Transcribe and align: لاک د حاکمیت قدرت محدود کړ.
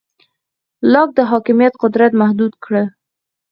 لاک 0.91 1.09
د 1.17 1.19
حاکمیت 1.31 1.73
قدرت 1.83 2.11
محدود 2.21 2.53
کړ. 2.63 2.73